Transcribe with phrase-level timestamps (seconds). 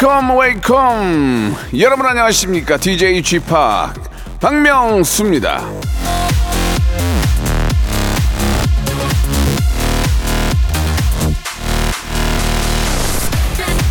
[0.00, 1.56] Welcome welcome.
[1.78, 2.78] 여러분 안녕하십니까?
[2.78, 3.44] DJ G Park
[4.40, 5.62] 박명수입니다.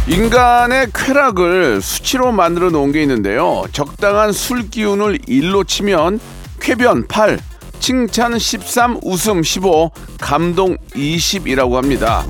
[0.07, 3.65] 인간의 쾌락을 수치로 만들어 놓은 게 있는데요.
[3.71, 6.20] 적당한 술 기운을 일로 치면
[6.59, 7.37] 쾌변 8
[7.79, 12.26] 칭찬 13 웃음 15 감동 20이라고 합니다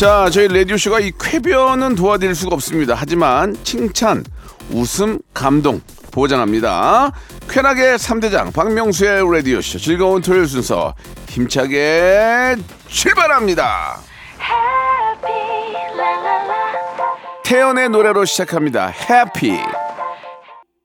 [0.00, 2.94] 자, 저희 라디오쇼가 이 쾌변은 도와드릴 수가 없습니다.
[2.96, 4.24] 하지만 칭찬,
[4.70, 7.12] 웃음, 감동 보장합니다.
[7.50, 10.94] 쾌락의 3대장 박명수의 라디오쇼 즐거운 토요일 순서
[11.28, 12.56] 힘차게
[12.88, 14.00] 출발합니다.
[17.44, 18.86] 태연의 노래로 시작합니다.
[18.86, 19.52] 해피.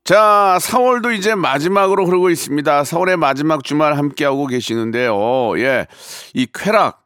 [0.04, 2.84] 자, 4월도 이제 마지막으로 흐르고 있습니다.
[2.84, 5.58] 4월의 마지막 주말 함께하고 계시는데요.
[5.60, 5.88] 예.
[6.34, 7.06] 이 쾌락.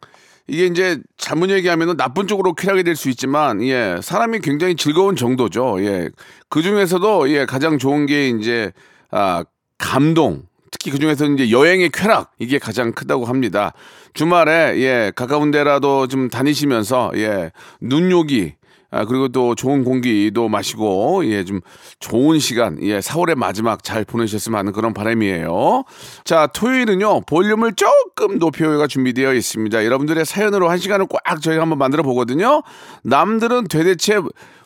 [0.49, 3.99] 이게 이제 잘못 얘기하면 나쁜 쪽으로 쾌락이 될 수 있지만, 예.
[4.01, 5.77] 사람이 굉장히 즐거운 정도죠.
[5.85, 6.09] 예.
[6.49, 7.45] 그 중에서도, 예.
[7.45, 8.71] 가장 좋은 게 이제,
[9.11, 9.43] 아,
[9.77, 10.43] 감동.
[10.71, 12.31] 특히 그 중에서 이제 여행의 쾌락.
[12.39, 13.73] 이게 가장 크다고 합니다.
[14.13, 15.11] 주말에, 예.
[15.15, 17.51] 가까운 데라도 좀 다니시면서, 예.
[17.81, 18.55] 눈요기.
[18.91, 21.61] 아, 그리고 또 좋은 공기도 마시고, 예, 좀
[21.99, 25.83] 좋은 시간, 예, 4월의 마지막 잘 보내셨으면 하는 그런 바람이에요.
[26.23, 29.85] 자, 토요일은요, 볼륨을 조금 높여가 준비되어 있습니다.
[29.85, 32.63] 여러분들의 사연으로 한 시간을 꽉 저희가 한번 만들어 보거든요.
[33.03, 34.19] 남들은 도대체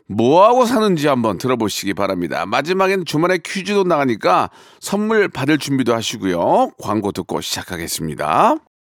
[0.07, 2.45] 뭐하고 사는지 한번 들어보시기 바랍니다.
[2.45, 4.49] 마지막에는 주말에 퀴즈도 나가니까
[4.79, 6.71] 선물 받을 준비도 하시고요.
[6.77, 8.57] 광고 듣고 시작하겠습니다.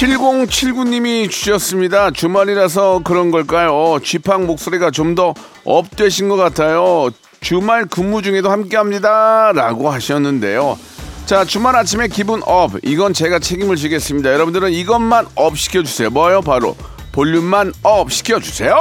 [0.00, 2.10] 칠0 7 9님이 주셨습니다.
[2.10, 3.98] 주말이라서 그런 걸까요?
[4.02, 5.34] 쥐팡 목소리가 좀 더
[5.66, 7.10] up되신 것 같아요.
[7.42, 9.52] 주말 근무 중에도 함께 합니다.
[9.52, 10.78] 라고 하셨는데요.
[11.26, 12.70] 자, 주말 아침에 기분 up.
[12.82, 14.32] 이건 제가 책임을 지겠습니다.
[14.32, 16.08] 여러분들은 이것만 up 시켜주세요.
[16.08, 16.40] 뭐요?
[16.40, 16.74] 바로
[17.12, 18.74] 볼륨만 up 시켜주세요.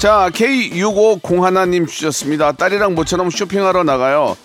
[0.00, 2.50] 자, K6501님 주셨습니다.
[2.52, 4.36] 딸이랑 모처럼 쇼핑하러 나가요.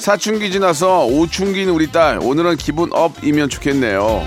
[0.00, 2.18] 사춘기 지나서 오춘기인 우리 딸.
[2.22, 4.26] 오늘은 기분 up이면 좋겠네요.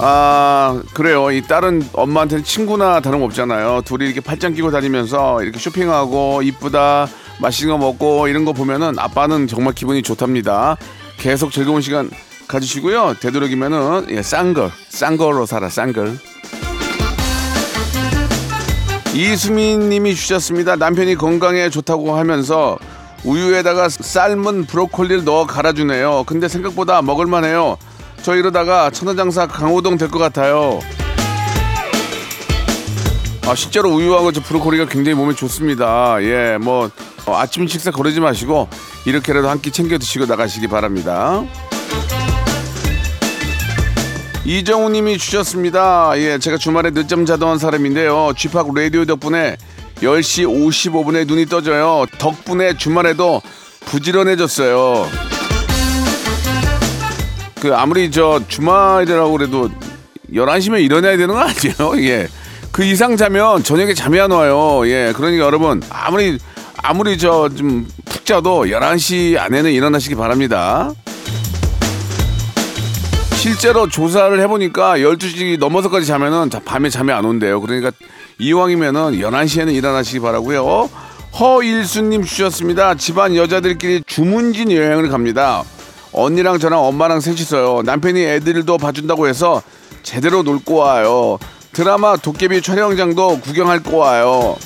[0.00, 1.30] 아, 그래요.
[1.30, 3.82] 이 딸은 엄마한테는 친구나 다름없잖아요.
[3.84, 7.06] 둘이 이렇게 팔짱 끼고 다니면서 이렇게 쇼핑하고 이쁘다,
[7.40, 10.76] 맛있는 거 먹고 이런 거 보면은 아빠는 정말 기분이 좋답니다.
[11.16, 12.10] 계속 즐거운 시간
[12.48, 13.16] 가지시고요.
[13.20, 16.18] 되도록이면은 예, 싼 걸, 싼 걸로 살아, 싼 걸.
[19.14, 20.76] 이수민 님이 주셨습니다.
[20.76, 22.78] 남편이 건강에 좋다고 하면서
[23.24, 26.24] 우유에다가 삶은 브로콜리를 넣어 갈아주네요.
[26.26, 27.76] 근데 생각보다 먹을만해요.
[28.22, 30.80] 저 이러다가 천하장사 강호동 될 것 같아요.
[33.46, 36.22] 아, 실제로 우유하고 저 브로콜리가 굉장히 몸에 좋습니다.
[36.22, 36.88] 예, 뭐
[37.26, 38.68] 어, 아침 식사 거르지 마시고
[39.04, 41.42] 이렇게라도 한 끼 챙겨 드시고 나가시기 바랍니다.
[44.44, 46.12] 이정우 님이 주셨습니다.
[46.16, 48.32] 예, 제가 주말에 늦잠 자던 사람인데요.
[48.36, 49.56] 쥐팍 라디오 덕분에
[49.96, 52.06] 10시 55분에 눈이 떠져요.
[52.18, 53.42] 덕분에 주말에도
[53.86, 55.08] 부지런해졌어요.
[57.60, 59.68] 그 아무리 저 주말이라고 그래도
[60.32, 62.08] 11시면 일어나야 되는 거 아니에요?
[62.08, 62.28] 예.
[62.72, 64.82] 그 이상 자면 저녁에 잠이 안 와요.
[64.86, 65.12] 예.
[65.14, 66.38] 그러니까 여러분 아무리
[66.82, 70.90] 아무리 저 좀 푹 자도 11시 안에는 일어나시기 바랍니다.
[73.40, 77.58] 실제로 조사를 해보니까 12시 넘어서까지 자면은 자- 밤에 잠이 안 온대요.
[77.62, 77.90] 그러니까
[78.38, 80.90] 이왕이면은 11시에는 일어나시기 바라고요.
[81.38, 82.96] 허일수님 주셨습니다.
[82.96, 85.62] 집안 여자들끼리 주문진 여행을 갑니다.
[86.12, 87.80] 언니랑 저랑 엄마랑 셋이서요.
[87.86, 89.62] 남편이 애들도 봐준다고 해서
[90.02, 91.38] 제대로 놀고 와요.
[91.72, 94.56] 드라마 도깨비 촬영장도 구경할 거 와요.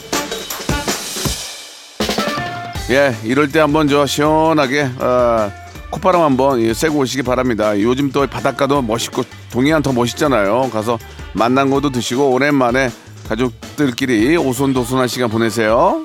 [2.90, 5.52] 예, 이럴 때 한번 저 시원하게 어,
[5.94, 7.80] 콧바람 한번 예, 쐬고 오시기 바랍니다.
[7.80, 10.70] 요즘 또 바닷가도 멋있고 동해안 더 멋있잖아요.
[10.72, 10.98] 가서
[11.34, 12.90] 만난 것도 드시고 오랜만에
[13.28, 16.04] 가족들끼리 오손도손한 시간 보내세요.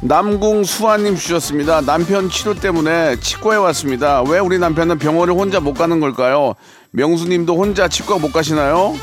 [0.00, 1.82] 남궁 수아님 주셨습니다.
[1.82, 4.22] 남편 치료 때문에 치과에 왔습니다.
[4.22, 6.54] 왜 우리 남편은 병원을 혼자 못 가는 걸까요?
[6.90, 8.94] 명수님도 혼자 치과 못 가시나요?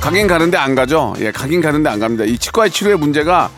[0.00, 1.14] 가긴 가는데 안 가죠.
[1.20, 2.24] 예, 가긴 가는데 안 갑니다.
[2.24, 3.48] 이 치과의 치료의 문제가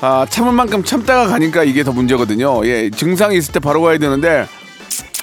[0.00, 2.66] 아, 참을 만큼 참다가 가니까 이게 더 문제거든요.
[2.66, 4.46] 예, 증상이 있을 때 바로 가야 되는데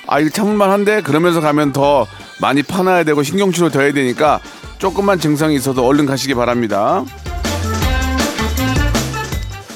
[0.07, 2.07] 아, 이거 참을만한데 그러면서 가면 더
[2.41, 4.39] 많이 파놔야 되고 신경치료 더 해야 되니까
[4.79, 7.03] 조금만 증상이 있어도 얼른 가시기 바랍니다.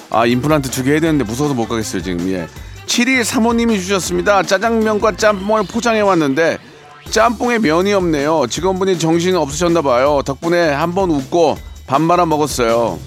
[0.09, 2.27] 아, 임플란트 두 개 해야 되는데 무서워서 못 가겠어요, 지금.
[2.31, 2.47] 예.
[2.87, 4.43] 7위 사모님이 주셨습니다.
[4.43, 6.57] 짜장면과 짬뽕을 포장해 왔는데
[7.11, 8.47] 짬뽕에 면이 없네요.
[8.49, 10.21] 직원분이 정신이 없으셨나 봐요.
[10.25, 12.97] 덕분에 한 번 웃고 밥 말아 먹었어요.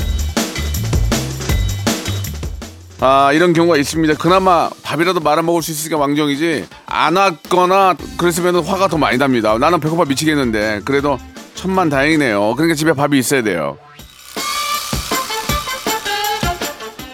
[3.01, 4.15] 아 이런 경우가 있습니다.
[4.15, 9.57] 그나마 밥이라도 말아 먹을 수 있으니까 왕정이지 안 왔거나 그랬으면 화가 더 많이 납니다.
[9.57, 11.19] 나는 배고파 미치겠는데 그래도
[11.55, 12.55] 천만 다행이네요.
[12.57, 13.79] 그러니까 집에 밥이 있어야 돼요.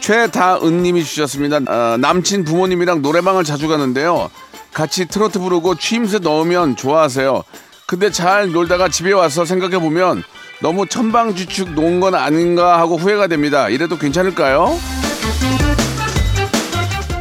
[0.01, 1.61] 최다은님이 주셨습니다.
[1.67, 4.31] 어, 남친 부모님이랑 노래방을 자주 가는데요.
[4.73, 7.43] 같이 트로트 부르고 취임새 넣으면 좋아하세요.
[7.87, 10.23] 근데 잘 놀다가 집에 와서 생각해 보면
[10.61, 13.69] 너무 천방지축 놓은 건 아닌가 하고 후회가 됩니다.
[13.69, 14.79] 이래도 괜찮을까요?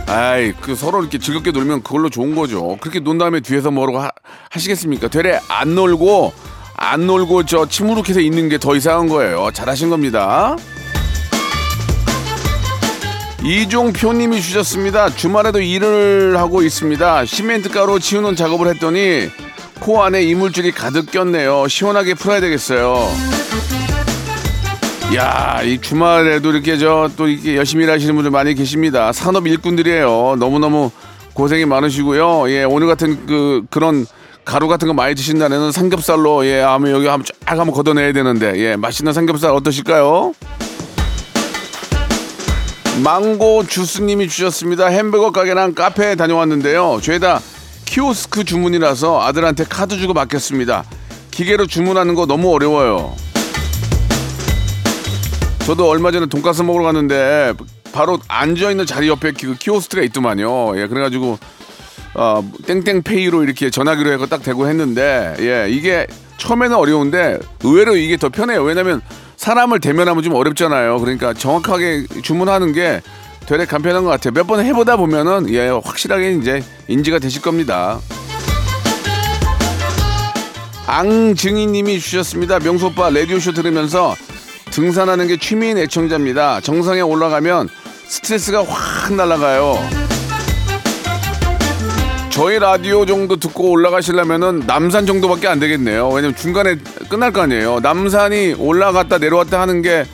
[0.08, 2.78] 아이 그 서로 이렇게 즐겁게 놀면 그걸로 좋은 거죠.
[2.82, 4.12] 그렇게 논 다음에 뒤에서 뭐라고 하,
[4.52, 5.08] 하시겠습니까?
[5.08, 6.34] 되레 안 놀고
[6.76, 9.50] 안 놀고 저 침울룩해서 있는 게 더 이상한 거예요.
[9.54, 10.56] 잘하신 겁니다.
[13.44, 15.10] 이종표님이 주셨습니다.
[15.10, 17.26] 주말에도 일을 하고 있습니다.
[17.26, 19.30] 시멘트 가루 치우는 작업을 했더니
[19.80, 21.68] 코 안에 이물질이 가득 꼈네요.
[21.68, 23.06] 시원하게 풀어야 되겠어요.
[25.16, 29.12] 야, 이 주말에도 이렇게 저 또 이렇게 열심히 일하시는 분들 많이 계십니다.
[29.12, 30.38] 산업 일꾼들이에요.
[30.40, 30.92] 너무너무
[31.34, 32.50] 고생이 많으시고요.
[32.50, 34.06] 예, 오늘 같은 그 그런
[34.46, 38.54] 가루 같은 거 많이 드신 날에는 삼겹살로 예, 아무 여기 한번 쫙 한번 걷어내야 되는데
[38.58, 40.34] 예, 맛있는 삼겹살 어떠실까요?
[43.04, 44.88] 망고 주스님이 주셨습니다.
[44.88, 47.00] 햄버거 가게랑 카페에 다녀왔는데요.
[47.02, 47.40] 죄다
[47.86, 50.84] 키오스크 주문이라서 아들한테 카드 주고 맡겼습니다.
[51.32, 53.16] 기계로 주문하는 거 너무 어려워요.
[55.66, 57.54] 저도 얼마 전에 돈가스 먹으러 갔는데
[57.94, 60.78] 바로 앉아 있는 자리 옆에 그 키오스트가 있더만요.
[60.80, 61.40] 예, 그래가지고
[62.16, 66.06] 어, 땡땡페이로 이렇게 전화기로 해서 딱 대고 했는데 예, 이게
[66.38, 68.62] 처음에는 어려운데 의외로 이게 더 편해요.
[68.64, 69.02] 왜냐면
[69.38, 71.00] 사람을 대면하면 좀 어렵잖아요.
[71.00, 73.02] 그러니까 정확하게 주문하는 게
[73.46, 74.34] 되게 간편한 것 같아요.
[74.34, 78.00] 몇 번 해보다 보면은 예, 확실하게 이제 인지가 되실 겁니다.
[80.88, 82.60] 앙증이님이 주셨습니다.
[82.60, 84.14] 명수 오빠 라디오 쇼 들으면서
[84.74, 86.60] 등산하는 게 취미인 애청자입니다.
[86.62, 87.70] 정상에 올라가면
[88.08, 89.78] 스트레스가 확 날아가요.
[92.32, 96.10] 저희 라디오 정도 듣고 올라가시려면은 남산 정도밖에 안 되겠네요.
[96.10, 96.78] 왜냐면 중간에
[97.08, 97.80] 끝날 거 아니에요.
[97.82, 100.06] 남산이 올라갔다 내려왔다 하는 게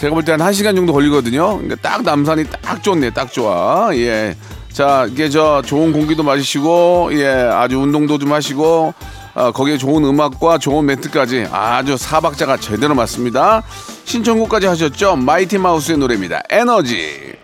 [0.00, 1.58] 제가 볼 때 한 1시간 정도 걸리거든요.
[1.58, 3.10] 그러니까 딱 남산이 딱 좋네.
[3.10, 3.90] 딱 좋아.
[3.94, 4.34] 예.
[4.72, 8.94] 자, 이게 저 좋은 공기도 마시고 예, 아주 운동도 좀 하시고
[9.36, 13.62] 어, 거기에 좋은 음악과 좋은 멘트까지 아주 사박자가 제대로 맞습니다.
[14.06, 15.16] 신청곡까지 하셨죠?
[15.16, 16.40] 마이티 마우스의 노래입니다.
[16.48, 17.34] 에너지.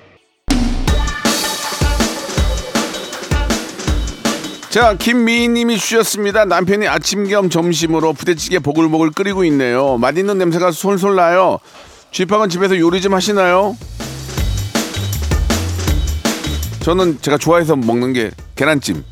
[4.71, 6.47] 자, 김미희님이 주셨습니다.
[6.47, 9.99] 남편이 아침 겸 점심으로 부대찌개 보글보글 끓이고 있네요.
[9.99, 11.59] 맛있는 냄새가 솔솔 나요.
[12.11, 13.77] 쥐팍은 집에서 요리 좀 하시나요?
[16.81, 19.12] 저는 제가 좋아해서 먹는 게 계란찜.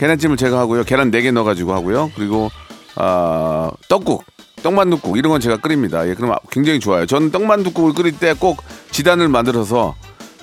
[0.00, 0.84] 계란찜을 제가 하고요.
[0.84, 2.10] 계란 4개 넣어가지고 하고요.
[2.16, 2.50] 그리고,
[2.96, 4.24] 아, 떡국,
[4.62, 6.08] 떡만둣국, 이런 건 제가 끓입니다.
[6.08, 7.04] 예, 그럼 굉장히 좋아요.
[7.04, 9.94] 저는 떡만둣국을 끓일 때 꼭 지단을 만들어서,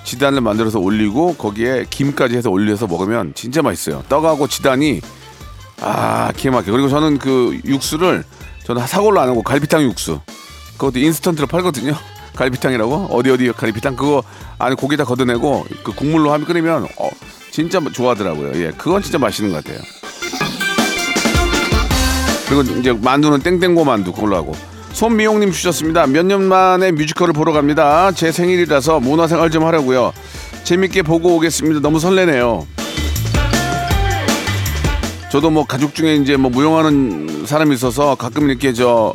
[0.04, 4.04] 지단을 만들어서 올리고, 거기에 김까지 해서 올려서 먹으면 진짜 맛있어요.
[4.08, 5.00] 떡하고 지단이,
[5.80, 6.70] 아, 기가 막혀.
[6.70, 8.22] 그리고 저는 그 육수를,
[8.64, 10.20] 저는 사골로 안 하고 갈비탕 육수.
[10.74, 11.94] 그것도 인스턴트로 팔거든요.
[12.36, 13.08] 갈비탕이라고?
[13.10, 13.96] 어디 어디 갈비탕?
[13.96, 14.22] 그거
[14.60, 17.10] 안에 고기 다 걷어내고 그 국물로 하면 끓이면 어,
[17.58, 18.52] 진짜 좋아하더라고요.
[18.54, 19.82] 예, 그건 진짜 맛있는 것 같아요.
[22.46, 24.54] 그리고 이제 만두는 땡땡고 만두 그걸로 하고.
[24.92, 26.06] 손미용님 주셨습니다.
[26.06, 28.12] 몇 년 만에 뮤지컬을 보러 갑니다.
[28.12, 30.12] 제 생일이라서 문화생활 좀 하려고요.
[30.62, 31.80] 재밌게 보고 오겠습니다.
[31.80, 32.64] 너무 설레네요.
[35.32, 39.12] 저도 뭐 가족 중에 이제 뭐 무용하는 사람이 있어서 가끔 이렇게 저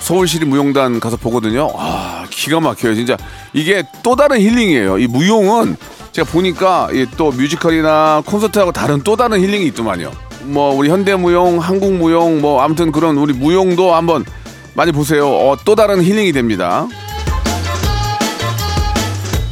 [0.00, 1.70] 서울시립 무용단 가서 보거든요.
[1.76, 2.96] 아, 기가 막혀요.
[2.96, 3.16] 진짜
[3.52, 4.98] 이게 또 다른 힐링이에요.
[4.98, 5.76] 이 무용은
[6.16, 10.10] 제가 보니까 이 또 뮤지컬이나 콘서트하고 다른 또 다른 힐링이 있더만요.
[10.44, 14.24] 뭐 우리 현대무용, 한국무용 뭐 아무튼 그런 우리 무용도 한번
[14.72, 15.28] 많이 보세요.
[15.28, 16.88] 어, 또 다른 힐링이 됩니다.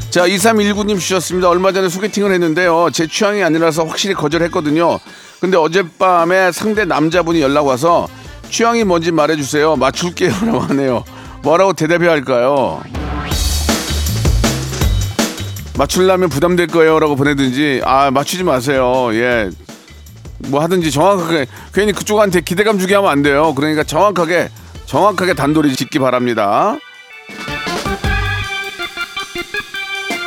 [0.09, 1.51] 자, 2319님 주셨습니다.
[1.51, 2.89] 얼마 전에 소개팅을 했는데요.
[2.95, 5.01] 제 취향이 아니라서 확실히 거절했거든요.
[5.41, 8.09] 근데 어젯밤에 상대 남자분이 연락 와서
[8.49, 9.77] 취향이 뭔지 말해주세요.
[9.77, 11.05] 맞출게요 라고 하네요.
[11.43, 12.81] 뭐라고 대답해야 할까요?
[15.77, 19.11] 맞출라면 부담될 거예요라고 보내든지 아 맞추지 마세요.
[19.13, 19.51] 예.
[20.49, 23.55] 뭐 하든지 정확하게 괜히 그쪽한테 기대감 주게 하면 안 돼요.
[23.55, 24.51] 그러니까 정확하게
[24.87, 26.77] 정확하게 단도리 짓기 바랍니다.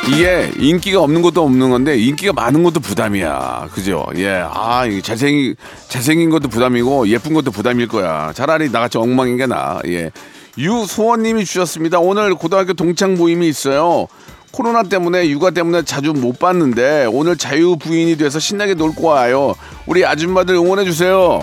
[0.08, 3.68] 이게 인기가 없는 것도 없는 건데 인기가 많은 것도 부담이야.
[3.72, 4.06] 그죠?
[4.16, 4.42] 예.
[4.50, 5.54] 아, 잘생긴
[5.88, 8.32] 잘생긴 것도 부담이고 예쁜 것도 부담일 거야.
[8.34, 9.80] 차라리 나같이 엉망인 게 나아.
[9.86, 10.10] 예.
[10.56, 12.00] 유소원 님이 주셨습니다.
[12.00, 14.08] 오늘 고등학교 동창 모임이 있어요.
[14.50, 19.54] 코로나 때문에 육아 때문에 자주 못 봤는데 오늘 자유 부인이 돼서 신나게 놀 거예요.
[19.86, 21.40] 우리 아줌마들 응원해 주세요.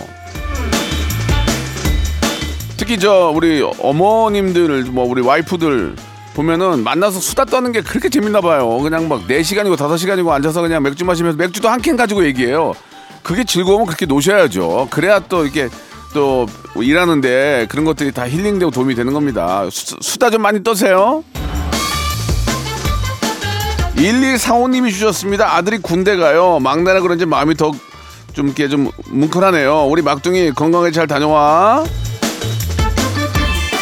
[2.77, 5.95] 특히 저 우리 어머님들 뭐 우리 와이프들
[6.33, 8.77] 보면은 만나서 수다 떠는 게 그렇게 재밌나 봐요.
[8.79, 12.73] 그냥 막 4시간이고 5시간이고 앉아서 그냥 맥주 마시면서 맥주도 한 캔 가지고 얘기해요.
[13.23, 14.89] 그게 즐거우면 그렇게 노셔야죠.
[14.91, 15.69] 그래야 또 이렇게
[16.13, 16.45] 또
[16.75, 19.67] 일하는데 그런 것들이 다 힐링되고 도움이 되는 겁니다.
[19.71, 21.23] 수, 수다 좀 많이 떠세요.
[23.95, 25.55] 1145님이 주셨습니다.
[25.55, 26.59] 아들이 군대 가요.
[26.59, 27.71] 막내라 그런지 마음이 더
[28.35, 29.85] 좀 이렇게 좀 뭉클하네요.
[29.85, 31.85] 우리 막둥이 건강하게 잘 다녀와.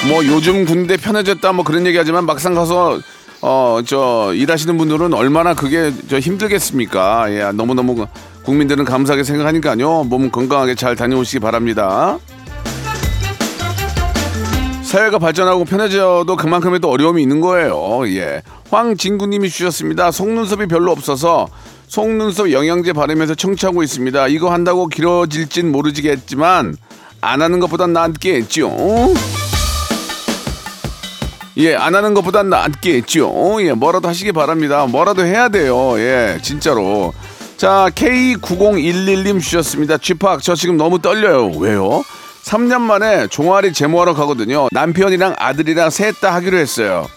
[0.07, 2.99] 뭐 요즘 군대 편해졌다 뭐 그런 얘기하지만 막상 가서
[3.41, 7.33] 어 저 일하시는 분들은 얼마나 그게 저 힘들겠습니까?
[7.33, 8.05] 예, 너무 너무
[8.43, 10.03] 국민들은 감사하게 생각하니까요.
[10.03, 12.19] 몸 건강하게 잘 다녀오시기 바랍니다.
[14.93, 18.03] 사회가 발전하고 편해져도 그만큼의 또 어려움이 있는 거예요.
[18.09, 18.43] 예.
[18.69, 20.11] 황진구님이 주셨습니다.
[20.11, 21.47] 속눈썹이 별로 없어서
[21.87, 24.27] 속눈썹 영양제 바르면서 청취하고 있습니다.
[24.27, 26.77] 이거 한다고 길어질진 모르지겠지만
[27.21, 29.15] 안 하는 것보단 낫겠죠.
[31.57, 33.57] 예, 안 하는 것보단 낫겠죠.
[33.61, 34.85] 예, 뭐라도 하시기 바랍니다.
[34.85, 35.97] 뭐라도 해야 돼요.
[35.97, 37.15] 예, 진짜로.
[37.57, 39.97] 자, K9011님 주셨습니다.
[39.97, 41.49] 쥐팍, 저 지금 너무 떨려요.
[41.57, 42.03] 왜요?
[42.45, 44.67] 3년 만에 종아리 제모하러 가거든요.
[44.71, 47.07] 남편이랑 아들이랑 셋 다 하기로 했어요.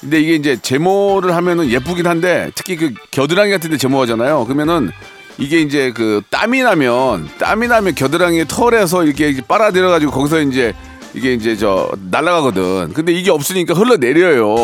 [0.00, 4.44] 근데 이게 이제 제모를 하면은 예쁘긴 한데 특히 그 겨드랑이 같은 데 제모하잖아요.
[4.44, 4.90] 그러면은
[5.38, 10.74] 이게 이제 그 땀이 나면 땀이 나면 겨드랑이 털에서 이렇게 빨아들여 가지고 거기서 이제
[11.14, 12.92] 이게 이제 저 날아가거든.
[12.92, 14.54] 근데 이게 없으니까 흘러내려요.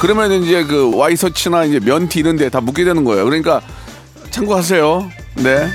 [0.00, 3.24] 그러면 이제 그 와이셔츠나 이제 면티 이런 데 다 묻게 되는 거예요.
[3.24, 3.60] 그러니까
[4.30, 5.10] 참고하세요.
[5.36, 5.68] 네.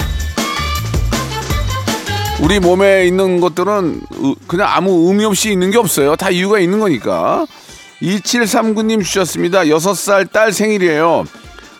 [2.42, 6.16] 우리 몸에 있는 것들은 으- 그냥 아무 의미 없이 있는 게 없어요.
[6.16, 7.46] 다 이유가 있는 거니까.
[8.02, 9.64] 2739님 주셨습니다.
[9.66, 11.26] 6살 딸 생일이에요.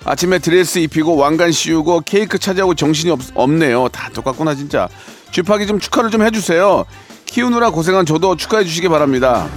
[0.04, 3.88] 아침에 드레스 입히고 왕관 씌우고 케이크 차지하고 정신이 없, 없네요.
[3.90, 4.90] 다 똑같구나 진짜.
[5.32, 6.86] 쥐파기 좀 축하를 좀 해주세요.
[7.26, 9.48] 키우느라 고생한 저도 축하해 주시기 바랍니다.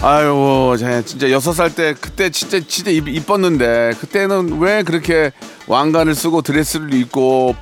[0.00, 5.32] 아유, 제 진짜 여섯 살 때 그때 진짜 진짜 이- 이뻤는데 그때는 왜 그렇게
[5.66, 7.56] 왕관을 쓰고 드레스를 입고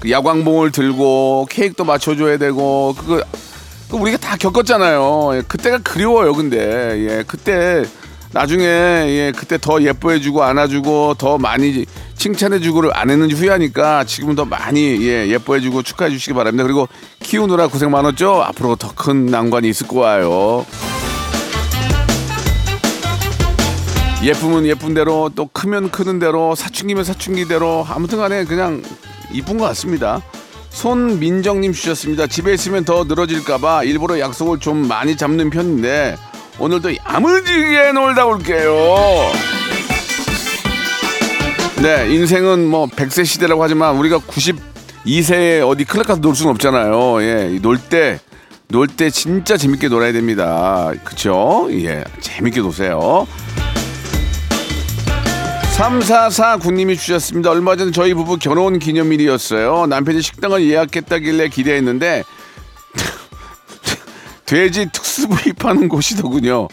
[0.00, 3.22] 그 야광봉을 들고 케이크도 맞춰줘야 되고 그거
[3.90, 5.30] 그 우리가 다 겪었잖아요.
[5.34, 6.32] 예, 그때가 그리워요.
[6.34, 6.58] 근데
[7.08, 7.84] 예, 그때
[8.32, 15.04] 나중에 예, 그때 더 예뻐해주고 안아주고 더 많이 칭찬해주고를 안 했는지 후회하니까 지금은 더 많이
[15.08, 16.62] 예, 예뻐해주고 축하해주시기 바랍니다.
[16.62, 16.88] 그리고
[17.20, 18.42] 키우느라 고생 많았죠.
[18.42, 20.64] 앞으로 더 큰 난관이 있을 거예요.
[24.22, 28.82] 예쁘면 예쁜 대로 또 크면 크는 대로 사춘기면 사춘기대로 아무튼간에 그냥
[29.32, 30.20] 이쁜 것 같습니다.
[30.70, 32.26] 손민정님 주셨습니다.
[32.26, 36.16] 집에 있으면 더 늘어질까봐 일부러 약속을 좀 많이 잡는 편인데
[36.58, 38.72] 오늘도 야무지게 놀다 올게요.
[41.82, 47.22] 네, 인생은 뭐 100세 시대라고 하지만 우리가 92세에 어디 클럽 가서 놀 수는 없잖아요.
[47.22, 48.20] 예, 놀 때,
[48.68, 50.92] 놀 때 진짜 재밌게 놀아야 됩니다.
[51.04, 51.68] 그쵸?
[51.70, 53.26] 예, 재밌게 노세요.
[55.80, 57.50] 3449님이 주셨습니다.
[57.50, 59.86] 얼마 전 저희 부부 결혼 기념일이었어요.
[59.86, 62.22] 남편이 식당을 예약했다길래 기대했는데
[64.44, 66.68] 돼지 특수부위 파는 곳이더군요.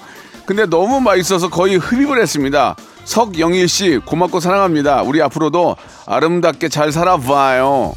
[0.45, 2.75] 근데 너무 맛있어서 거의 흡입을 했습니다.
[3.05, 5.03] 석영일 씨 고맙고 사랑합니다.
[5.03, 7.93] 우리 앞으로도 아름답게 잘 살아봐요.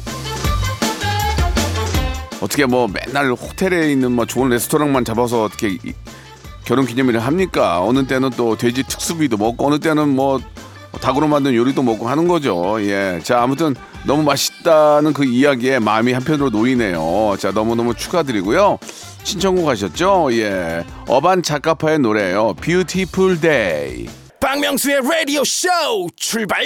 [2.39, 5.93] 어떻게 뭐 맨날 호텔에 있는 뭐 좋은 레스토랑만 잡아서 어떻게 이-
[6.63, 7.81] 결혼 기념일을 합니까?
[7.83, 10.39] 어느 때는 또 돼지 특수비도 먹고 어느 때는 뭐
[10.99, 12.77] 닭으로 만든 요리도 먹고 하는 거죠.
[12.81, 13.19] 예.
[13.23, 17.35] 자, 아무튼 너무 맛있다는 그 이야기에 마음이 한편으로 놓이네요.
[17.39, 18.79] 자, 너무너무 축하드리고요.
[19.23, 20.29] 신청곡 하셨죠?
[20.33, 20.83] 예.
[21.07, 22.55] 어반 작가파의 노래예요.
[22.61, 24.07] Beautiful Day.
[24.39, 25.69] 박명수의 라디오 쇼
[26.15, 26.63] 출발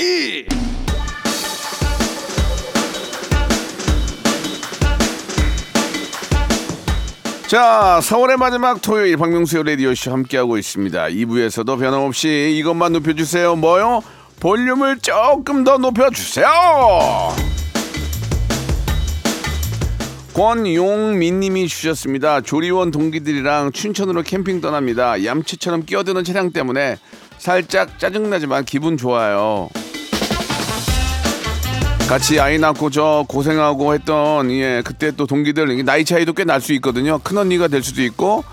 [7.48, 11.06] 자, 4월의 마지막 토요일 박명수의 라디오쇼 함께하고 있습니다.
[11.06, 13.56] 2부에서도 변함없이 이것만 높여주세요.
[13.56, 14.02] 뭐요?
[14.40, 16.46] 볼륨을 조금 더 높여주세요.
[20.34, 22.42] 권용민님이 주셨습니다.
[22.42, 25.24] 조리원 동기들이랑 춘천으로 캠핑 떠납니다.
[25.24, 26.98] 얌치처럼 끼어드는 차량 때문에
[27.38, 29.70] 살짝 짜증나지만 기분 좋아요.
[32.10, 36.74] 같이 아이 낳고 저 고생하고 했던 예 그때 또 동기들 나이 차이도 꽤 날 수
[36.74, 37.18] 있거든요.
[37.20, 38.44] 큰 언니가 될 수도 있고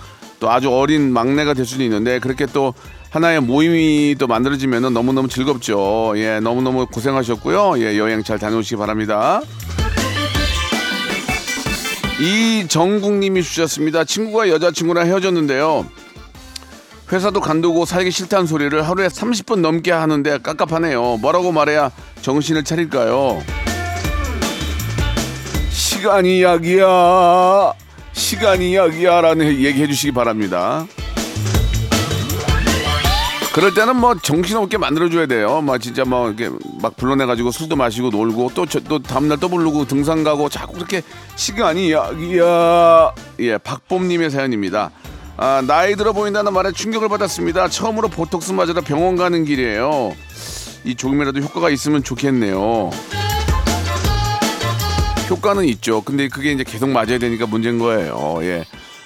[0.42, 2.75] 또 아주 어린 막내가 될 수도 있는데 그렇게 또
[3.11, 6.14] 하나의 모임이 또 만들어지면 너무너무 즐겁죠.
[6.16, 7.75] 예, 너무너무 고생하셨고요.
[7.78, 9.40] 예, 여행 잘 다녀오시기 바랍니다.
[12.18, 14.02] 이정국님이 주셨습니다.
[14.02, 15.87] 친구가 여자친구랑 헤어졌는데요.
[17.12, 21.18] 회사도 간두고 살기 싫다는 소리를 하루에 30분 넘게 하는데 깝깝하네요.
[21.18, 23.40] 뭐라고 말해야 정신을 차릴까요?
[25.70, 27.81] 시간이 약이야.
[28.12, 29.21] 시간이 약이야.
[29.21, 30.87] 라는 얘기 해 주시기 바랍니다.
[33.52, 35.61] 그럴 때는 뭐 정신없게 만들어줘야 돼요.
[35.61, 36.50] 막 진짜 뭐 이렇게
[36.81, 41.02] 막 불러내가지고 술도 마시고 놀고 또, 저, 또 다음날 또 부르고 등산 가고 자꾸 그렇게
[41.37, 43.14] 시간이 약이야.
[43.40, 44.90] 예, 박봄님의 사연입니다.
[45.37, 47.69] 아, 나이 들어 보인다는 말에 충격을 받았습니다.
[47.69, 50.14] 처음으로 보톡스 맞으러 병원 가는 길이에요.
[50.85, 52.90] 이 조금이라도 효과가 있으면 좋겠네요.
[55.32, 56.02] 효과는 있죠.
[56.02, 58.38] 근데 그게 이제 계속 맞아야 되니까 문제인 거예요.
[58.42, 58.64] 예.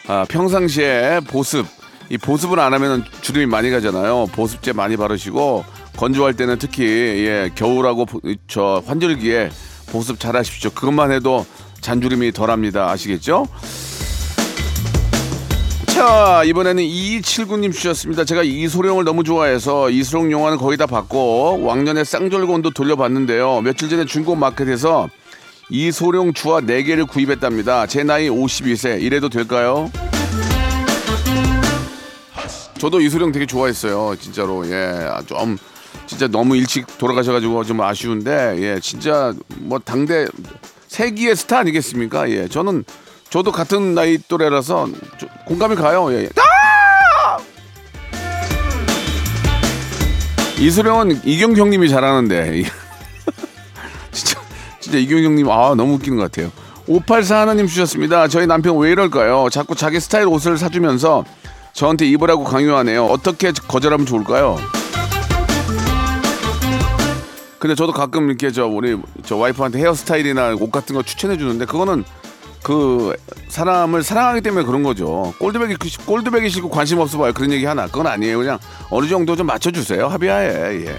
[0.09, 1.67] 아, 평상시에 보습,
[2.11, 4.27] 이 보습을 안 하면 주름이 많이 가잖아요.
[4.33, 5.65] 보습제 많이 바르시고
[5.97, 8.07] 건조할 때는 특히 예, 겨울하고
[8.49, 9.51] 저 환절기에
[9.91, 10.71] 보습 잘 하십시오.
[10.71, 11.47] 그것만 해도
[11.81, 12.91] 잔주름이 덜합니다.
[12.91, 13.47] 아시겠죠?
[15.87, 18.25] 자 이번에는 2279님 주셨습니다.
[18.25, 23.61] 제가 이소룡을 너무 좋아해서 이소룡 영화는 거의 다 봤고 왕년에 쌍절곤도 돌려봤는데요.
[23.63, 25.09] 며칠 전에 중고 마켓에서
[25.69, 27.87] 이소룡 주화 4개를 구입했답니다.
[27.87, 29.91] 제 나이 52세 이래도 될까요?
[32.79, 34.15] 저도 이소룡 되게 좋아했어요.
[34.21, 34.67] 진짜로.
[34.71, 35.09] 예.
[35.27, 35.59] 좀
[36.07, 38.81] 진짜 너무 일찍 돌아가셔가지고 좀 아쉬운데 예.
[38.81, 40.27] 진짜 뭐 당대
[40.89, 42.31] 세기의 스타 아니겠습니까?
[42.31, 42.49] 예.
[42.49, 42.85] 저는
[43.29, 44.89] 저도 같은 나이 또래라서
[45.47, 46.13] 공감이 가요.
[46.13, 46.29] 예.
[46.37, 47.39] 아!
[50.61, 52.63] 이소룡은 이경 형님이 잘하는데
[54.87, 56.53] 진짜 진짜 이경 형님 아 너무 웃기는 것 같아요.
[56.87, 58.29] 584 하나님 주셨습니다.
[58.29, 59.49] 저희 남편 왜 이럴까요?
[59.51, 61.25] 자꾸 자기 스타일 옷을 사주면서
[61.73, 63.05] 저한테 입으라고 강요하네요.
[63.07, 64.57] 어떻게 거절하면 좋을까요?
[67.59, 72.05] 근데 저도 가끔 이렇게 저 우리 저 와이프한테 헤어스타일이나 옷 같은 거 추천해 주는데 그거는
[72.63, 73.17] 그
[73.49, 75.35] 사람을 사랑하기 때문에 그런 거죠.
[75.39, 75.75] 꼴드백이
[76.07, 77.33] 꼴드백이 싫고 관심 없어 봐요.
[77.33, 77.87] 그런 얘기 하나.
[77.87, 78.39] 그건 아니에요.
[78.39, 78.59] 그냥
[78.91, 80.07] 어느 정도 좀 맞춰 주세요.
[80.07, 80.87] 합의하에.
[80.87, 80.97] 예.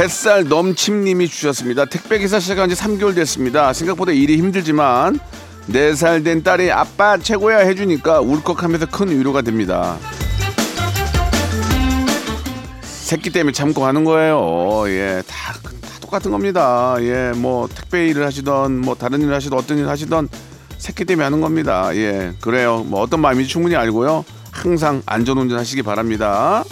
[0.00, 1.84] 뱃살 넘침님이 주셨습니다.
[1.84, 3.74] 택배기사 시작한 지 3개월 됐습니다.
[3.74, 5.20] 생각보다 일이 힘들지만
[5.68, 9.98] 4살 된 딸이 아빠 최고야 해주니까 울컥하면서 큰 위로가 됩니다.
[12.80, 14.84] 새끼 때문에 참고 하는 거예요.
[14.88, 16.96] 예, 다, 다 똑같은 겁니다.
[17.00, 20.30] 예, 뭐 택배 일을 하시던 뭐 다른 일을 하시던 어떤 일을 하시던
[20.78, 21.94] 새끼 때문에 하는 겁니다.
[21.94, 22.86] 예, 그래요.
[22.86, 24.24] 뭐 어떤 마음인지 충분히 알고요.
[24.50, 26.64] 항상 안전운전 하시기 바랍니다.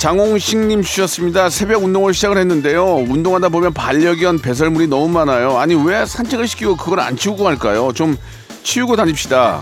[0.00, 1.50] 장홍식님 주셨습니다.
[1.50, 3.04] 새벽 운동을 시작을 했는데요.
[3.06, 5.58] 운동하다 보면 반려견 배설물이 너무 많아요.
[5.58, 7.92] 아니 왜 산책을 시키고 그걸 안 치우고 갈까요?
[7.92, 8.16] 좀
[8.62, 9.60] 치우고 다닙시다.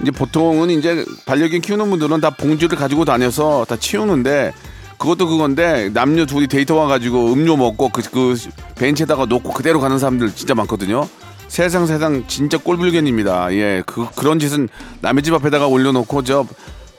[0.00, 4.54] 이제 보통은 이제 반려견 키우는 분들은 다 봉지를 가지고 다녀서 다 치우는데
[4.96, 8.34] 그것도 그건데 남녀 둘이 데이터 와가지고 음료 먹고 그, 그
[8.76, 11.06] 벤치에다가 놓고 그대로 가는 사람들 진짜 많거든요.
[11.48, 13.52] 세상 세상 진짜 꼴불견입니다.
[13.56, 14.70] 예, 그 그런 짓은
[15.02, 16.46] 남의 집 앞에다가 올려놓고 저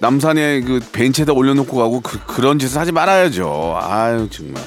[0.03, 3.77] 남산에 그 벤치에다 올려놓고 가고 그, 그런 짓을 하지 말아야죠.
[3.81, 4.61] 아유 정말.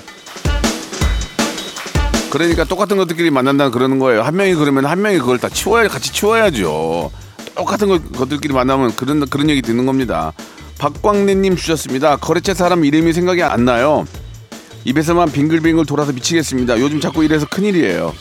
[2.30, 4.22] 그러니까 똑같은 것들끼리 만난다 그러는 거예요.
[4.22, 7.10] 한 명이 그러면 한 명이 그걸 다 치워야 같이 치워야죠.
[7.54, 10.32] 똑같은 것, 것들끼리 만나면 그런 그런 얘기 듣는 겁니다.
[10.78, 12.16] 박광래님 주셨습니다.
[12.16, 14.06] 거래처 사람 이름이 생각이 안 나요.
[14.84, 16.80] 입에서만 빙글빙글 돌아서 미치겠습니다.
[16.80, 18.14] 요즘 자꾸 이래서 큰일이에요.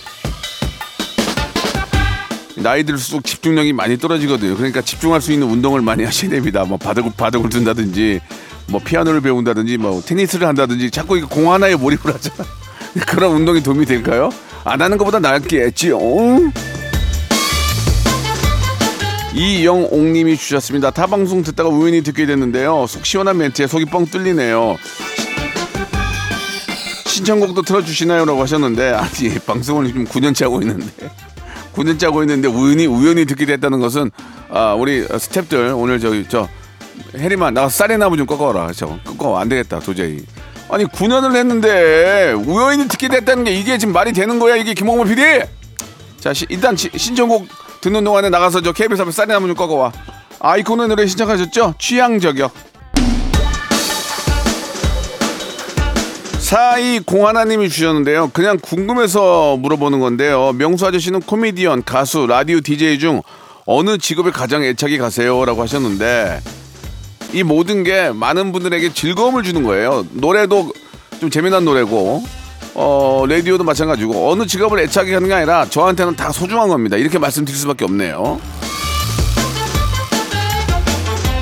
[2.65, 4.55] 나이 들수록 집중력이 많이 떨어지거든요.
[4.55, 6.65] 그러니까 집중할 수 있는 운동을 많이 하셔야 됩니다.
[6.65, 8.19] 뭐 바둑을 바둑을 둔다든지
[8.69, 12.49] 뭐 피아노를 배운다든지 뭐 테니스를 한다든지 자꾸 공 하나에 몰입을 하잖아.
[13.05, 14.31] 그런 운동이 도움이 될까요?
[14.63, 15.99] 안 하는 것보다 낫겠지요.
[19.35, 20.89] 이영옥님이 주셨습니다.
[20.89, 22.87] 타 방송 듣다가 우연히 듣게 됐는데요.
[22.87, 24.75] 속 시원한 멘트에 속이 뻥 뚫리네요.
[27.05, 31.11] 신청곡도 틀어주시나요?라고 하셨는데 아니 방송을 지금 9년째 하고 있는데
[31.75, 34.11] 9년째 하고 있는데 우연히 우연히 듣게 됐다는 것은
[34.49, 36.47] 아 우리 스탭들 오늘 저기 저
[37.15, 38.71] 해리만 나가 쌀이나무 좀 꺾어라.
[38.73, 40.25] 저 꺾어 안 되겠다 도저히.
[40.69, 45.41] 아니 9년을 했는데 우연히 듣게 됐다는 게 이게 지금 말이 되는 거야 이게 김홍범 PD?
[46.19, 47.47] 자 시, 일단 시, 신청곡
[47.81, 49.91] 듣는 동안에 나가서 저 KBS 앞에 쌀이나무 좀 꺾어와.
[50.39, 51.75] 아이콘의 노래 신청하셨죠?
[51.79, 52.51] 취향 저격
[56.55, 58.29] 4201님이 주셨는데요.
[58.31, 60.53] 그냥 궁금해서 물어보는 건데요.
[60.53, 63.21] 명수 아저씨는 코미디언, 가수, 라디오 DJ 중
[63.65, 65.43] 어느 직업에 가장 애착이 가세요?
[65.43, 66.39] 라고 하셨는데
[67.33, 70.05] 이 모든 게 많은 분들에게 즐거움을 주는 거예요.
[70.11, 70.71] 노래도
[71.19, 72.23] 좀 재미난 노래고
[72.75, 76.95] 어, 라디오도 마찬가지고 어느 직업을 애착이 하는 게 아니라 저한테는 다 소중한 겁니다.
[76.95, 78.39] 이렇게 말씀드릴 수밖에 없네요.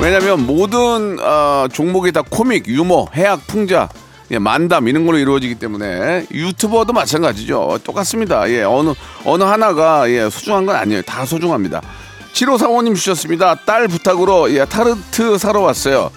[0.01, 3.89] 왜냐하면 모든 어, 종목이 다 코믹, 유머, 해학, 풍자,
[4.31, 7.79] 예, 만담 이런 걸로 이루어지기 때문에 유튜버도 마찬가지죠.
[7.83, 8.49] 똑같습니다.
[8.49, 8.93] 예, 어느
[9.25, 11.01] 어느 하나가 예, 소중한 건 아니에요.
[11.03, 11.81] 다 소중합니다.
[12.33, 13.55] 7호 사모님 주셨습니다.
[13.65, 16.09] 딸 부탁으로 예, 타르트 사러 왔어요.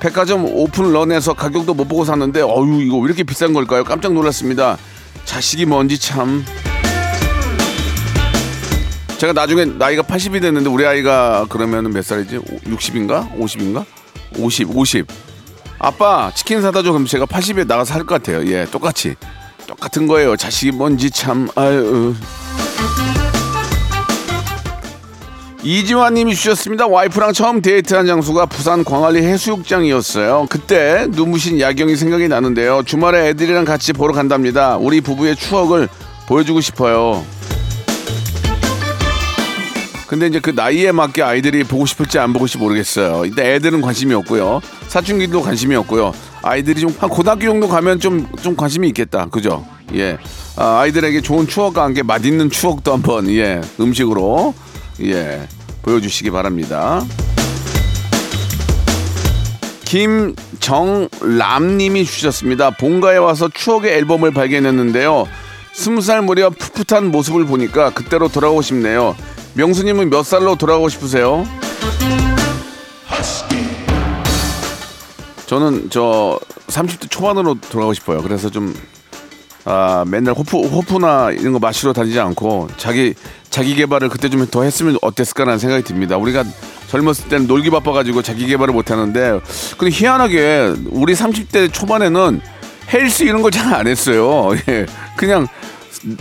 [0.00, 3.84] 백화점 오픈런에서 가격도 못 보고 샀는데 어유 이거 왜 이렇게 비싼 걸까요?
[3.84, 4.76] 깜짝 놀랐습니다.
[5.24, 6.44] 자식이 뭔지 참.
[9.18, 12.38] 제가 나중에 나이가 80이 됐는데 우리 아이가 그러면 몇 살이지?
[12.38, 13.32] 60인가?
[13.38, 13.84] 50인가?
[14.36, 15.06] 50, 50.
[15.82, 18.46] 아빠 치킨 사다 줘 그럼 제가 80에 나가서 할것 같아요.
[18.46, 19.16] 예, 똑같이
[19.66, 20.36] 똑같은 거예요.
[20.36, 22.14] 자식이 뭔지 참 아유.
[25.64, 26.86] 이지환님이 주셨습니다.
[26.86, 30.46] 와이프랑 처음 데이트한 장소가 부산 광안리 해수욕장이었어요.
[30.48, 32.82] 그때 눈부신 야경이 생각이 나는데요.
[32.84, 34.76] 주말에 애들이랑 같이 보러 간답니다.
[34.76, 35.88] 우리 부부의 추억을
[36.26, 37.24] 보여주고 싶어요.
[40.12, 43.24] 근데 이제 그 나이에 맞게 아이들이 보고 싶을지 안 보고 싶을지 모르겠어요.
[43.24, 44.60] 일단 애들은 관심이 없고요.
[44.88, 46.12] 사춘기도 관심이 없고요.
[46.42, 49.24] 아이들이 좀 한 고등학교 정도 가면 좀 좀 관심이 있겠다.
[49.30, 49.64] 그죠?
[49.94, 50.18] 예.
[50.56, 54.52] 아, 아이들에게 좋은 추억과 함께 맛있는 추억도 한번 예 음식으로
[55.00, 55.48] 예
[55.80, 57.02] 보여주시기 바랍니다.
[59.86, 62.68] 김정람님이 주셨습니다.
[62.72, 65.24] 본가에 와서 추억의 앨범을 발견했는데요.
[65.72, 69.16] 스무 살 무렵 풋풋한 모습을 보니까 그때로 돌아가고 싶네요.
[69.54, 71.46] 명수님은 몇 살로 돌아가고 싶으세요?
[75.46, 76.38] 저는 저
[76.68, 78.22] 30대 초반으로 돌아가고 싶어요.
[78.22, 78.74] 그래서 좀
[79.64, 83.14] 아, 맨날 호프, 호프나 이런 거 마시러 다니지 않고 자기
[83.50, 86.16] 자기 개발을 그때 좀 더 했으면 어땠을까라는 생각이 듭니다.
[86.16, 86.44] 우리가
[86.88, 89.40] 젊었을 때는 놀기 바빠가지고 자기 개발을 못 하는데
[89.78, 92.40] 근데 희한하게 우리 30대 초반에는
[92.92, 94.50] 헬스 이런 거잘안 했어요.
[94.68, 94.86] 예.
[95.16, 95.46] 그냥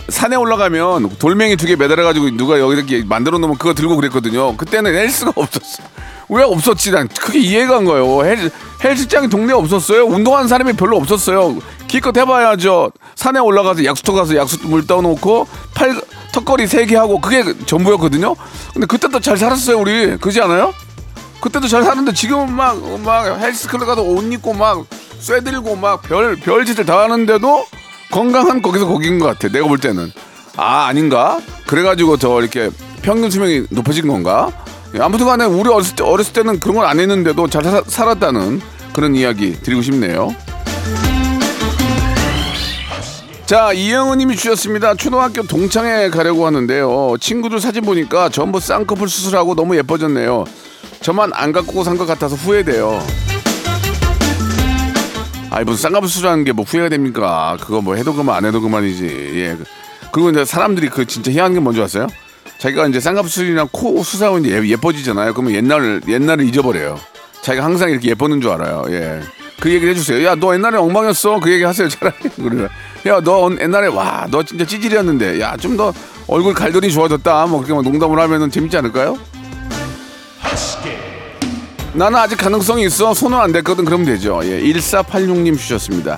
[0.09, 4.55] 산에 올라가면 돌멩이 두 개 매달아가지고 누가 여기 이렇게 만들어 놓으면 그거 들고 그랬거든요.
[4.57, 5.83] 그때는 헬스가 없었어.
[6.29, 6.91] 왜 없었지?
[6.91, 8.23] 난 크게 이해가 안 가요.
[8.23, 8.49] 헬,
[8.83, 10.05] 헬스장이 동네에 없었어요.
[10.05, 11.57] 운동하는 사람이 별로 없었어요.
[11.87, 12.91] 기껏 해봐야죠.
[13.15, 16.01] 산에 올라가서 약수터 가서 약수 물 떠놓고 팔
[16.33, 18.35] 턱걸이 세 개 하고 그게 전부였거든요.
[18.73, 20.17] 근데 그때도 잘 살았어요 우리.
[20.17, 20.73] 그지 않아요?
[21.41, 24.85] 그때도 잘 사는데 지금은 막, 막 헬스클럽 가서 옷 입고 막
[25.19, 27.65] 쇠들고 막 별, 별짓을 다 하는데도
[28.11, 29.47] 건강한 거기서 거긴 것 같아.
[29.47, 30.11] 내가 볼 때는.
[30.57, 31.39] 아, 아닌가?
[31.65, 32.69] 그래가지고 더 이렇게
[33.01, 34.51] 평균 수명이 높아진 건가?
[34.95, 38.61] 예, 아무튼 간에 우리 어렸을, 때, 어렸을 때는 그런 걸 안 했는데도 잘 사, 살았다는
[38.93, 40.35] 그런 이야기 드리고 싶네요.
[43.45, 44.95] 자, 이영은 님이 주셨습니다.
[44.95, 47.15] 초등학교 동창회 가려고 하는데요.
[47.19, 50.45] 친구들 사진 보니까 전부 쌍꺼풀 수술하고 너무 예뻐졌네요.
[51.01, 53.01] 저만 안 갖고 산 것 같아서 후회돼요.
[55.51, 57.57] 아이 무슨 쌍꺼풀 수술하는 게 뭐 후회가 됩니까?
[57.61, 59.05] 그거 뭐 해도 그만 안 해도 그만이지.
[59.35, 59.57] 예.
[60.11, 62.07] 그리고 이제 사람들이 그 진짜 희한한 게 뭔지 아세요?
[62.59, 65.33] 자기가 이제 쌍꺼풀 수술이랑 코 수술하고 이제 예- 예뻐지잖아요.
[65.33, 66.99] 그러면 옛날 옛날을 잊어버려요.
[67.41, 68.85] 자기가 항상 이렇게 예뻤는 줄 알아요.
[68.89, 69.21] 예.
[69.59, 70.25] 그 얘기를 해주세요.
[70.25, 71.39] 야, 너 옛날에 엉망이었어.
[71.39, 71.87] 그 얘기 하세요.
[71.87, 72.15] 차라리.
[72.41, 72.67] 그래.
[73.07, 75.39] 야, 너 옛날에 와, 너 진짜 찌질이었는데.
[75.39, 75.93] 야, 좀 더
[76.27, 77.45] 얼굴 갈돌이 좋아졌다.
[77.47, 79.17] 뭐 그렇게 막 농담을 하면은 재밌지 않을까요?
[81.93, 83.13] 나는 아직 가능성이 있어.
[83.13, 83.83] 손은 안 댔거든.
[83.85, 84.39] 그러면 되죠.
[84.43, 84.61] 예.
[84.61, 86.17] 1486님 주셨습니다.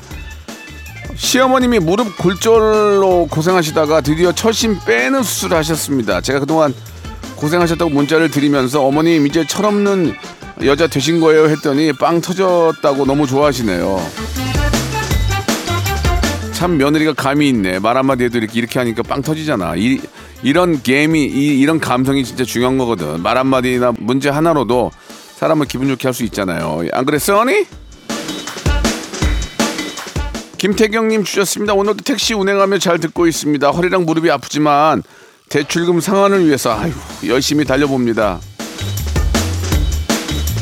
[1.16, 6.22] 시어머님이 무릎 골절로 고생하시다가 드디어 철심 빼는 수술을 하셨습니다.
[6.22, 6.74] 제가 그동안
[7.36, 10.16] 고생하셨다고 문자를 드리면서 어머님 이제 철없는
[10.66, 14.00] 여자 되신 거예요 했더니 빵 터졌다고 너무 좋아하시네요.
[16.52, 17.80] 참 며느리가 감이 있네.
[17.80, 19.74] 말 한마디 해도 이렇게, 이렇게 하니까 빵 터지잖아.
[19.76, 20.00] 이,
[20.44, 23.22] 이런 게임이, 이, 이런 감성이 진짜 중요한 거거든.
[23.22, 24.92] 말 한마디나 문제 하나로도
[25.44, 26.84] 사람을 기분 좋게 할 수 있잖아요.
[26.94, 27.66] 안 그랬어, 언니?
[30.58, 31.74] 김태경님 주셨습니다.
[31.74, 33.70] 오늘도 택시 운행하며 잘 듣고 있습니다.
[33.72, 35.04] 허리랑 무릎이 아프지만
[35.50, 36.94] 대출금 상환을 위해서 아유,
[37.28, 38.40] 열심히 달려봅니다.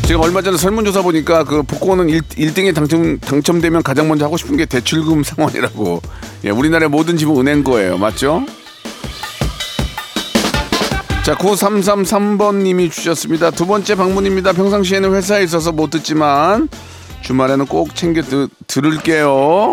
[0.08, 4.58] 제가 얼마 전에 설문조사 보니까 그 복권은 1, 1등에 당첨, 당첨되면 가장 먼저 하고 싶은
[4.58, 6.02] 게 대출금 상환이라고.
[6.46, 8.00] 예, 우리나라의 모든 집은 은행 거예요.
[8.00, 8.44] 맞죠?
[11.24, 13.52] 자, 9333번님이 주셨습니다.
[13.52, 14.54] 두 번째 방문입니다.
[14.54, 16.68] 평상시에는 회사에 있어서 못 듣지만
[17.22, 19.72] 주말에는 꼭 챙겨 드, 들을게요.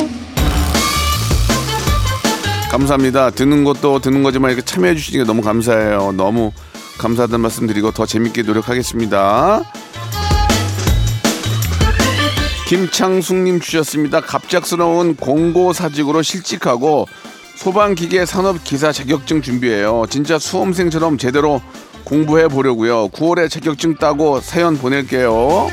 [2.71, 3.31] 감사합니다.
[3.31, 6.13] 듣는 것도 듣는 거지만 이렇게 참여해 주시니까 너무 감사해요.
[6.13, 6.53] 너무
[6.99, 9.63] 감사하다는 말씀 드리고 더 재밌게 노력하겠습니다.
[12.67, 14.21] 김창숙님 주셨습니다.
[14.21, 17.07] 갑작스러운 공고사직으로 실직하고
[17.59, 20.05] 소방기계 산업기사 자격증 준비해요.
[20.09, 21.61] 진짜 수험생처럼 제대로
[22.05, 23.09] 공부해 보려고요.
[23.09, 25.69] 9월에 자격증 따고 사연 보낼게요.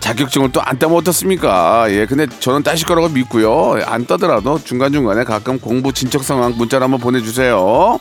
[0.00, 1.86] 자격증을 또 안 따면 어떻습니까?
[1.88, 3.82] 예, 근데 저는 따실 거라고 믿고요.
[3.86, 7.98] 안 따더라도 중간중간에 가끔 공부 진척 상황 문자로 한번 보내주세요.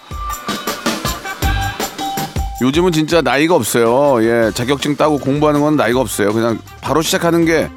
[2.61, 4.21] 요즘은 진짜 나이가 없어요.
[4.25, 6.33] 예, 자격증 따고 공부하는 건 나이가 없어요.
[6.33, 7.69] 그냥 바로 시작하는 게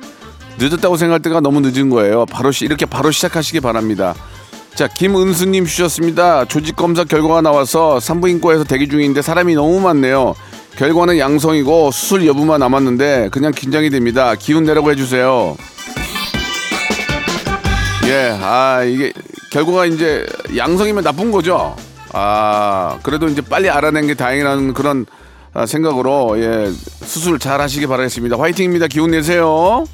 [0.63, 2.25] 늦었다고 생각할 때가 너무 늦은 거예요.
[2.27, 4.15] 바로 시, 이렇게 바로 시작하시기 바랍니다.
[4.77, 6.45] 자, 김은수님 주셨습니다.
[6.45, 10.35] 조직 검사 결과가 나와서 산부인과에서 대기 중인데 사람이 너무 많네요.
[10.77, 14.35] 결과는 양성이고 수술 여부만 남았는데 그냥 긴장이 됩니다.
[14.37, 15.57] 기운 내라고 해주세요.
[18.07, 19.13] 예, 아 이게
[19.51, 20.25] 결과가 이제
[20.57, 21.77] 양성이면 나쁜 거죠.
[22.13, 25.07] 아 그래도 이제 빨리 알아낸 게 다행이라는 그런
[25.55, 26.71] 아, 생각으로 예
[27.05, 28.39] 수술 잘 하시기 바라겠습니다.
[28.39, 28.87] 화이팅입니다.
[28.87, 29.85] 기운 내세요.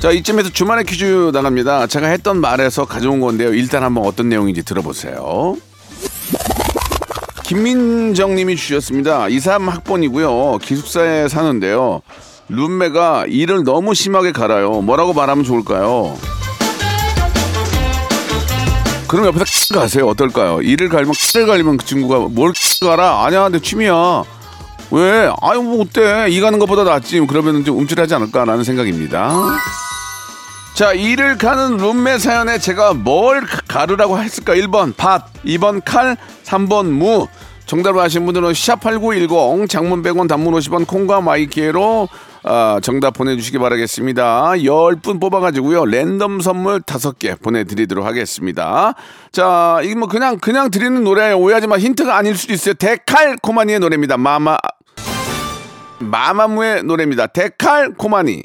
[0.00, 1.88] 자 이쯤에서 주말에 퀴즈 나갑니다.
[1.88, 3.52] 제가 했던 말에서 가져온 건데요.
[3.52, 5.56] 일단 한번 어떤 내용인지 들어보세요.
[7.42, 9.28] 김민정 님이 주셨습니다.
[9.28, 10.60] 2, 3학번이고요.
[10.60, 12.02] 기숙사에 사는데요.
[12.48, 14.82] 룸메가 일을 너무 심하게 갈아요.
[14.82, 16.16] 뭐라고 말하면 좋을까요?
[19.08, 20.06] 그럼 옆에서 가세요.
[20.06, 20.60] 어떨까요?
[20.60, 23.24] 일을 갈면 를 갈면 그 친구가 뭘 갈아?
[23.24, 24.22] 아니야, 내 취미야.
[24.90, 25.30] 왜?
[25.40, 26.26] 아유, 뭐 어때?
[26.28, 27.20] 이 가는 것보다 낫지.
[27.26, 29.32] 그러면 좀 움찔하지 않을까라는 생각입니다.
[30.78, 34.54] 자, 일을 가는 룸메 사연에 제가 뭘 가르라고 했을까?
[34.54, 37.26] 1번 밭, 2번 칼, 3번 무.
[37.66, 42.08] 정답을 아신 분들은 샵8910 장문 100원 단문 50원 콩과 마이K로
[42.44, 44.52] 아, 정답 보내주시기 바라겠습니다.
[44.52, 45.84] 10분 뽑아가지고요.
[45.84, 48.94] 랜덤 선물 5개 보내드리도록 하겠습니다.
[49.32, 51.76] 자, 이거 뭐 그냥, 그냥 드리는 노래 오해하지 마.
[51.76, 52.74] 힌트가 아닐 수도 있어요.
[52.74, 54.16] 데칼코마니의 노래입니다.
[54.16, 54.56] 마마,
[55.98, 57.26] 마마무의 노래입니다.
[57.26, 58.44] 데칼코마니.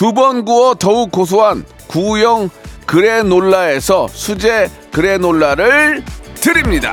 [0.00, 2.48] 두 번 구워 더욱 고소한 구형
[2.86, 6.02] 그래놀라에서 수제 그래놀라를
[6.36, 6.90] 드립니다.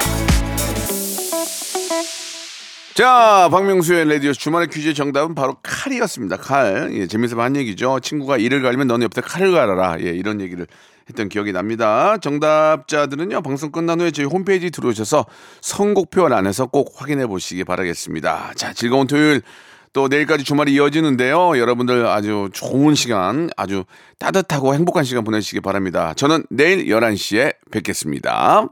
[2.95, 6.35] 자, 박명수의 라디오 주말의 퀴즈 정답은 바로 칼이었습니다.
[6.35, 6.89] 칼.
[6.95, 8.01] 예, 재미있어 한 얘기죠.
[8.01, 10.01] 친구가 이를 갈면 너는 옆에 칼을 갈아라.
[10.01, 10.67] 예, 이런 얘기를
[11.09, 12.17] 했던 기억이 납니다.
[12.17, 15.25] 정답자들은요, 방송 끝난 후에 저희 홈페이지 들어오셔서
[15.61, 18.51] 선곡표 안에서 꼭 확인해 보시기 바라겠습니다.
[18.55, 19.43] 자, 즐거운 토요일
[19.97, 21.57] 또 내일까지 주말이 이어지는데요.
[21.57, 23.83] 여러분들 아주 좋은 시간, 아주
[24.19, 26.13] 따뜻하고 행복한 시간 보내시기 바랍니다.
[26.15, 28.69] 저는 내일 11시에 뵙겠습니다.